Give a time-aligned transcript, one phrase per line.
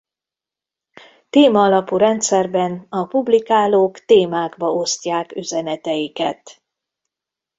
[1.29, 6.63] Téma alapú rendszerben a publikálók témákba osztják üzeneteiket.